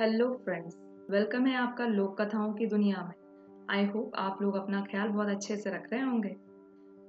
Hello 0.00 0.26
friends 0.44 0.76
welcome 1.10 1.46
है 1.46 1.54
आपका 1.56 1.86
लोक 1.86 2.20
कथाओं 2.20 2.52
की 2.54 2.66
दुनिया 2.66 3.02
में। 3.02 3.66
आई 3.70 3.84
होप 3.84 4.12
आप 4.16 4.42
लोग 4.42 4.56
अपना 4.56 4.80
ख्याल 4.80 5.08
बहुत 5.08 5.28
अच्छे 5.28 5.56
से 5.56 5.70
रख 5.70 5.88
रहे 5.92 6.00
होंगे। 6.00 6.28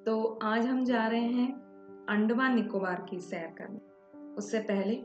तो 0.06 0.40
आज 0.44 0.66
हम 0.66 0.86
जा 0.86 1.08
रहे 1.08 1.20
हैं 1.20 1.48
अंडमान 2.10 2.56
निकोबार 2.56 3.06
की 3.10 3.20
सैर 3.20 3.54
करने। 3.58 3.80
उससे 4.36 4.60
पहले 4.60 4.96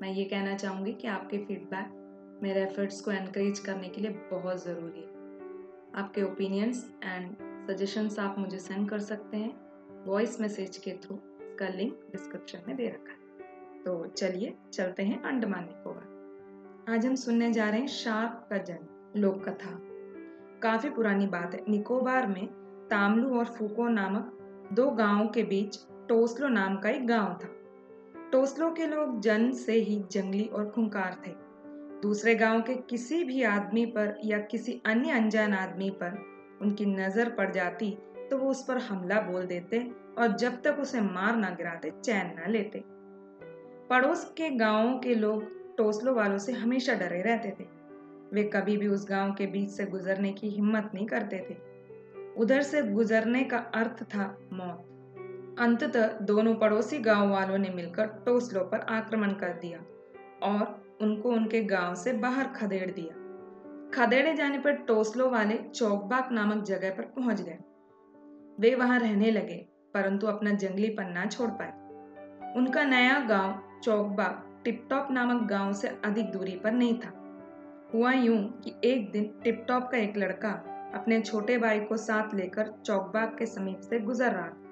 मैं 0.00 0.12
ये 0.12 0.24
कहना 0.24 0.56
चाहूँगी 0.56 0.92
कि 0.92 1.08
आपके 1.08 1.38
फीडबैक 1.38 2.40
मेरे 2.42 2.62
एफर्ट्स 2.62 3.00
को 3.00 3.10
एनकरेज 3.10 3.58
करने 3.58 3.88
के 3.88 4.00
लिए 4.00 4.10
बहुत 4.32 4.64
ज़रूरी 4.64 5.00
है। 5.00 6.02
आपके 6.02 6.22
ओपिनियंस 6.22 6.84
एंड 7.04 7.36
सजेशंस 7.70 8.18
आप 8.18 8.38
मुझे 8.38 8.58
सेंड 8.58 8.88
कर 8.90 8.98
सकते 8.98 9.36
हैं। 9.36 10.04
वॉइस 10.06 10.40
मैसेज 10.40 10.76
के 10.76 10.98
थ्रू 11.04 11.20
इसका 11.42 11.68
लिंक 11.68 12.06
डिस्क्रिप्शन 12.12 12.68
में 12.68 12.76
दे 12.76 12.88
रखा 12.88 13.12
है। 13.12 13.82
तो 13.84 14.06
चलिए, 14.06 14.54
चलते 14.72 15.02
हैं 15.02 15.22
अंडमान 15.22 15.64
निकोबार। 15.64 16.07
आज 16.88 17.06
हम 17.06 17.14
सुनने 17.14 17.50
जा 17.52 17.68
रहे 17.70 17.80
हैं 17.80 17.86
शार्क 17.86 18.46
का 18.50 18.58
जन्म 18.58 19.20
लोक 19.20 19.42
कथा 19.48 19.70
काफ़ी 20.62 20.90
पुरानी 20.90 21.26
बात 21.26 21.54
है। 21.54 21.60
निकोबार 21.68 22.26
में 22.26 22.46
तामलू 22.90 23.38
और 23.38 23.44
फूको 23.44 23.88
नामक 23.88 24.70
दो 24.72 24.90
गाँवों 24.90 25.26
के 25.26 25.42
बीच 25.42 25.78
टोसलो 26.08 26.48
नाम 26.48 26.76
का 26.76 26.90
एक 26.90 27.06
गाँव 27.06 27.34
था। 27.34 27.48
टोसलो 28.32 28.70
के 28.70 28.86
लोग 28.86 29.20
जन्म 29.20 29.50
से 29.54 29.72
ही 29.72 29.98
जंगली 30.12 30.44
और 30.44 30.70
खुंकार 30.70 31.20
थे। 31.26 31.32
दूसरे 32.02 32.34
गाँव 32.34 32.60
के 32.60 32.74
किसी 32.90 33.22
भी 33.24 33.42
आदमी 33.42 33.84
पर 33.86 34.16
या 34.24 34.38
किसी 34.46 34.80
अन्य 34.86 35.10
अनजान 35.10 35.54
आदमी 35.54 35.90
पर 36.02 36.18
उनकी 36.62 36.86
नज़र 36.86 37.30
पड़ 37.30 37.50
जाती 37.52 37.90
तो 38.30 38.38
वो 38.38 38.50
उस 38.50 38.64
पर 38.64 38.78
हमला 38.78 39.20
बोल 39.20 39.46
देते 39.46 39.84
और 40.18 40.36
जब 40.36 40.60
तक 40.62 40.78
उसे 40.80 41.00
मार 41.00 41.36
ना 41.36 41.50
गिराते, 41.50 41.92
चैन 42.04 42.34
ना 42.38 42.46
लेते। 42.46 42.84
पड़ोस 43.90 44.24
के 44.36 44.50
गाँवों 44.56 44.98
के 44.98 45.14
लोग 45.14 45.56
टोसलो 45.78 46.14
वालों 46.14 46.38
से 46.38 46.52
हमेशा 46.52 46.94
डरे 46.94 47.22
रहते 47.22 47.50
थे। 47.60 47.64
वे 48.32 48.42
कभी 48.44 48.76
भी 48.76 48.88
उस 48.88 49.08
गाँव 49.08 49.32
के 49.32 49.46
बीच 49.46 49.70
से 49.70 49.84
गुजरने 49.86 50.32
की 50.32 50.48
हिम्मत 50.48 50.90
नहीं 50.94 51.06
करते 51.06 51.46
थे। 51.50 51.56
उधर 52.36 52.62
से 52.62 52.82
गुजरने 52.82 53.44
का 53.44 53.58
अर्थ 53.74 54.02
था 54.02 54.38
मौत। 54.52 54.84
अंततः 55.58 56.18
दोनों 56.18 56.54
पड़ोसी 56.54 56.98
गाँव 56.98 57.30
वालों 57.30 57.58
ने 57.58 57.68
मिलकर 57.68 58.06
टोसलो 58.06 58.60
पर 58.60 58.80
आक्रमण 58.80 59.32
कर 59.32 59.52
दिया 59.52 59.78
और 60.42 60.98
उनको 61.02 61.30
उनके 61.30 61.62
गाँव 61.64 61.94
से 61.94 62.12
बाहर 62.12 62.46
खदेड़ 62.46 62.90
दिया। 62.90 63.14
खदेड़े 63.94 64.34
जाने 64.34 64.58
पर 64.58 64.72
टोसलो 64.72 65.30
वाले 65.30 65.58
चौकबाग 65.74 66.32
नामक 66.32 66.64
जगह 66.64 66.90
पर 66.90 67.02
पहुँच 67.02 67.40
गए। 67.40 67.58
वे 68.60 68.74
वहाँ 68.74 68.98
रहने 68.98 69.30
लगे, 69.30 69.56
परंतु 69.94 70.26
अपना 70.26 70.50
जंगली 70.50 70.88
पन्ना 70.88 71.26
छोड़ 71.26 71.50
पाए। 71.50 72.54
उनका 72.56 72.84
नया 72.84 73.18
गाँव 73.20 73.80
चौकबाग 73.82 74.47
टिपटॉप 74.64 75.08
नामक 75.10 75.42
गाँव 75.42 75.72
से 75.72 75.88
अधिक 75.88 76.30
दूरी 76.30 76.56
पर 76.56 76.72
नहीं 76.72 76.98
था। 76.98 77.12
हुआ 77.94 78.12
यूँ 78.12 78.60
कि 78.64 78.74
एक 78.84 79.12
दिन 79.12 79.34
टिपटॉप 79.44 79.88
का 79.92 79.98
एक 79.98 80.16
लड़का 80.16 80.50
अपने 80.94 81.20
छोटे 81.20 81.58
भाई 81.58 81.80
को 81.80 81.96
साथ 81.96 82.34
लेकर 82.34 82.74
चौकबाग 82.86 83.36
के 83.38 83.46
समीप 83.46 83.80
से 83.80 84.00
गुजर 84.00 84.32
रहा 84.32 84.48
था। 84.48 84.62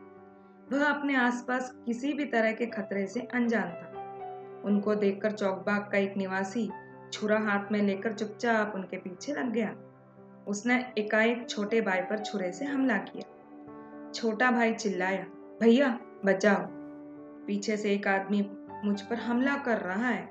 वह 0.73 0.85
अपने 0.85 1.17
आसपास 1.17 1.75
किसी 1.87 2.13
भी 2.13 2.25
तरह 2.25 2.53
के 2.53 2.67
खतरे 2.67 3.07
से 3.07 3.21
अनजान 3.21 3.69
था। 3.69 3.93
उनको 4.65 4.95
देखकर 4.95 5.33
चौकबाग 5.33 5.91
का 5.93 5.99
एक 5.99 6.17
निवासी 6.17 6.71
छुरा 7.13 7.39
हाथ 7.39 7.73
में 7.73 7.83
लेकर 7.83 8.13
चुपचाप 8.13 8.73
उनके 8.75 8.97
पीछे 8.97 9.33
लग 9.33 9.53
गया। 9.53 9.77
उसने 10.49 10.93
एकाएक 10.99 11.51
छोटे 11.51 11.81
भाई 11.81 12.01
पर 12.01 12.19
छुरे 12.19 12.53
से 12.53 12.65
हमला 12.65 12.97
किया। 12.99 13.33
छोटा 14.15 14.51
भाई 14.51 14.75
चिल्लाया, 14.75 15.27
भैया, 15.61 16.01
बचाओ। 16.25 16.67
पीछे 17.47 17.77
से 17.77 17.93
एक 17.93 18.09
आदमी 18.09 18.43
मुझ 18.85 19.01
पर 19.01 19.17
हमला 19.19 19.57
कर 19.59 19.79
रहा 19.79 20.09
है। 20.09 20.29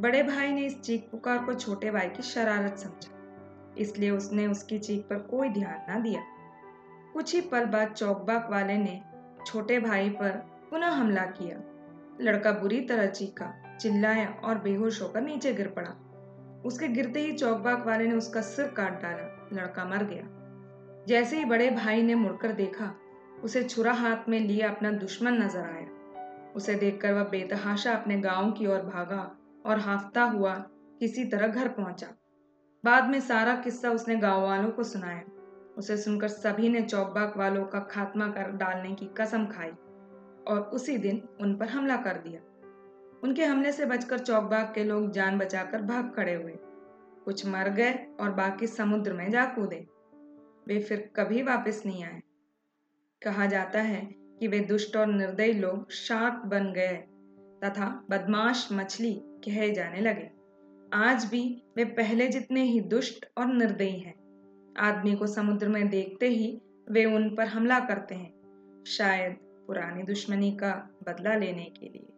बड़े 0.00 0.22
भाई 0.22 0.52
ने 0.52 0.64
इस 0.66 0.80
चीख 0.80 1.08
पुकार 1.10 1.38
को 1.38 1.54
छोटे 1.54 1.90
भाई 1.90 2.08
की 2.08 2.22
शरारत 2.22 2.78
समझा, 2.78 3.10
इसलिए 3.78 4.10
उसने 4.10 4.46
उसकी 4.46 4.78
चीख 4.78 5.04
पर 5.10 5.18
कोई 5.28 5.48
ध्यान 5.50 5.84
ना 5.88 5.98
दिया। 6.00 6.22
कुछ 7.12 7.34
ही 7.34 7.40
पल 7.42 7.64
बाद 7.66 7.92
चौकबाग 7.92 8.50
वाले 8.50 8.76
ने 8.78 9.00
छोटे 9.46 9.78
भाई 9.80 10.08
पर 10.12 10.30
पुनः 10.70 10.90
हमला 10.90 11.24
किया। 11.32 11.60
लड़का 12.20 12.52
बुरी 12.52 12.80
तरह 12.80 13.06
चीखा, 13.06 13.52
चिल्लाया 13.80 14.28
और 14.44 14.58
बेहोश 14.58 15.00
होकर 15.02 15.20
नीचे 15.20 15.52
गिर 15.52 15.68
पड़ा। 15.68 15.90
उसके 16.64 16.88
गिरते 16.88 17.20
ही 17.20 17.32
चौकबाग 17.32 17.86
वाले 17.86 18.06
ने 18.06 18.14
उसका 18.14 18.40
सिर 18.42 18.66
काट 18.76 19.02
डाला, 19.02 19.48
लड़का 19.52 19.84
मर 19.84 20.04
गया। 20.04 21.04
जैसे 21.08 21.38
ही 21.38 21.44
बड़े 21.44 21.70
भाई 21.70 22.02
ने 22.02 22.14
मुड़कर 22.14 22.52
देखा, 22.52 22.94
उसे 23.44 23.62
छुरा 23.64 23.92
हाथ 23.92 24.28
में 24.28 24.38
लिए 24.40 24.62
अपना 24.62 24.90
दुश्मन 24.92 25.42
नज़र 25.42 25.60
आया। 25.60 25.86
उसे 26.56 26.74
देखकर 26.74 27.12
वह 27.12 27.22
बेतहाशा 27.22 27.92
अपने 27.92 28.20
गाँव 28.20 28.52
की 28.52 28.66
ओर 28.66 28.78
भागा 28.78 29.36
और 29.66 29.78
हाफता 29.78 30.22
हुआ 30.22 30.54
किसी 31.00 31.24
तरह 31.24 31.46
घर 31.46 31.68
पहुँचा। 31.68 32.06
बाद 32.84 33.08
में 33.08 33.20
सारा 33.20 33.54
किस्सा 33.54 33.90
उसने 33.90 34.16
गाँव 34.16 34.42
वालों 34.42 34.70
को 34.70 34.82
सुनाया। 34.82 35.22
उसे 35.78 35.96
सुनकर 35.96 36.28
सभी 36.28 36.68
ने 36.68 36.82
चौकबाग 36.82 37.36
वालों 37.36 37.64
का 37.64 37.80
खात्मा 37.80 38.28
कर 38.28 38.50
डालने 38.50 38.94
की 38.94 39.06
कसम 39.06 39.46
खाई 39.46 39.70
और 40.48 40.70
उसी 40.74 40.98
दिन 40.98 41.28
उन 41.40 41.56
पर 41.56 41.68
हमला 41.68 41.96
कर 41.96 42.18
दिया। 42.18 42.40
उनके 43.24 43.44
हमले 43.44 43.72
से 43.72 43.86
बचकर 43.86 44.18
चौकबाग 44.18 44.72
के 44.74 44.84
लोग 44.84 45.10
जान 45.10 45.38
बचाकर 45.38 45.82
भाग 45.82 46.12
खड़े 46.16 46.34
हुए। 46.34 46.58
कुछ 47.24 47.46
मर 47.46 47.68
गए 47.68 47.92
और 48.20 48.30
बाकी 48.30 48.66
समुद्र 48.66 49.12
में 49.12 49.30
जा 49.30 49.44
कूदे। 49.44 49.86
वे 50.68 50.80
फिर 50.80 51.12
कभी 51.16 51.42
वापस 51.42 51.82
नहीं 51.86 52.04
आए। 52.04 52.22
कहा 53.22 53.46
जाता 53.46 53.80
है 53.80 54.25
कि 54.40 54.48
वे 54.48 54.58
दुष्ट 54.60 54.96
और 54.96 55.06
निर्दयी 55.06 55.52
लोग 55.52 55.90
शार्क 55.90 56.42
बन 56.46 56.72
गए 56.72 56.96
तथा 57.64 58.06
बदमाश 58.10 58.68
मछली 58.72 59.12
कहे 59.44 59.70
जाने 59.72 60.00
लगे। 60.00 60.30
आज 60.92 61.24
भी 61.24 61.62
वे 61.76 61.84
पहले 61.84 62.28
जितने 62.28 62.62
ही 62.62 62.80
दुष्ट 62.80 63.26
और 63.38 63.46
निर्दयी 63.46 63.98
हैं। 63.98 64.14
आदमी 64.78 65.14
को 65.16 65.26
समुद्र 65.26 65.68
में 65.68 65.88
देखते 65.88 66.28
ही 66.28 66.60
वे 66.90 67.04
उन 67.04 67.28
पर 67.34 67.46
हमला 67.46 67.78
करते 67.80 68.14
हैं, 68.14 68.84
शायद 68.86 69.36
पुरानी 69.66 70.02
दुश्मनी 70.02 70.50
का 70.52 70.72
बदला 71.08 71.34
लेने 71.34 71.64
के 71.64 71.86
लिए। 71.86 72.12